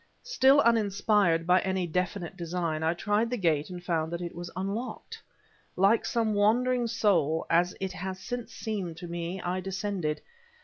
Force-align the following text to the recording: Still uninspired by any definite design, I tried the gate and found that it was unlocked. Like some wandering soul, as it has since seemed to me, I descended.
Still 0.23 0.61
uninspired 0.61 1.45
by 1.45 1.59
any 1.59 1.85
definite 1.85 2.35
design, 2.35 2.81
I 2.81 2.95
tried 2.95 3.29
the 3.29 3.37
gate 3.37 3.69
and 3.69 3.83
found 3.83 4.11
that 4.11 4.19
it 4.23 4.33
was 4.33 4.49
unlocked. 4.55 5.21
Like 5.75 6.07
some 6.07 6.33
wandering 6.33 6.87
soul, 6.87 7.45
as 7.51 7.75
it 7.79 7.91
has 7.93 8.19
since 8.19 8.51
seemed 8.51 8.97
to 8.97 9.07
me, 9.07 9.39
I 9.43 9.59
descended. 9.59 10.19